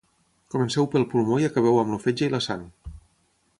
Comenceu 0.53 0.87
pel 0.93 1.05
pulmó 1.11 1.37
i 1.43 1.47
acabeu 1.49 1.79
amb 1.83 1.95
el 1.97 2.03
fetge 2.07 2.29
i 2.29 2.33
la 2.37 2.43
sang 2.49 2.67